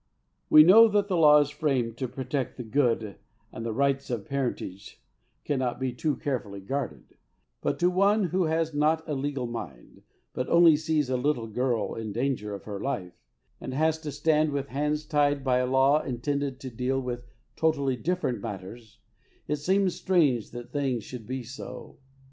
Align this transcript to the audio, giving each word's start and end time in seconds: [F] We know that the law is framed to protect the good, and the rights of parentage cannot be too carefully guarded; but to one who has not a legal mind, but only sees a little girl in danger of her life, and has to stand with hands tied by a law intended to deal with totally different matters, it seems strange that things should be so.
[F] 0.01 0.45
We 0.49 0.63
know 0.63 0.87
that 0.87 1.09
the 1.09 1.15
law 1.15 1.41
is 1.41 1.51
framed 1.51 1.95
to 1.97 2.07
protect 2.07 2.57
the 2.57 2.63
good, 2.63 3.17
and 3.51 3.63
the 3.63 3.71
rights 3.71 4.09
of 4.09 4.25
parentage 4.25 4.99
cannot 5.45 5.79
be 5.79 5.93
too 5.93 6.15
carefully 6.15 6.59
guarded; 6.59 7.17
but 7.61 7.77
to 7.77 7.91
one 7.91 8.23
who 8.23 8.45
has 8.45 8.73
not 8.73 9.07
a 9.07 9.13
legal 9.13 9.45
mind, 9.45 10.01
but 10.33 10.49
only 10.49 10.75
sees 10.75 11.11
a 11.11 11.17
little 11.17 11.45
girl 11.45 11.93
in 11.93 12.11
danger 12.13 12.55
of 12.55 12.63
her 12.63 12.79
life, 12.79 13.13
and 13.59 13.75
has 13.75 13.99
to 13.99 14.11
stand 14.11 14.51
with 14.51 14.69
hands 14.69 15.05
tied 15.05 15.43
by 15.43 15.59
a 15.59 15.67
law 15.67 16.01
intended 16.01 16.59
to 16.61 16.71
deal 16.71 16.99
with 16.99 17.23
totally 17.55 17.95
different 17.95 18.41
matters, 18.41 18.97
it 19.47 19.57
seems 19.57 19.93
strange 19.93 20.49
that 20.49 20.71
things 20.71 21.03
should 21.03 21.27
be 21.27 21.43
so. 21.43 21.99